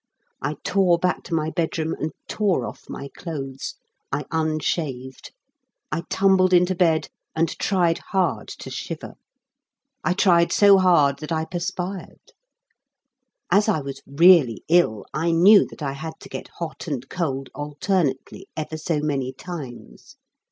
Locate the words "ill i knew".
14.69-15.67